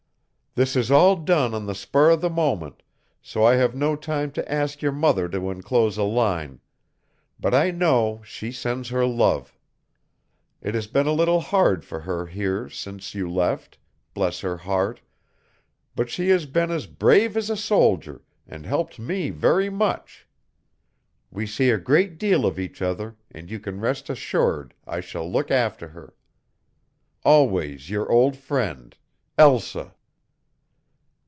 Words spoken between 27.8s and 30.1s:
your old friend, "ELSA."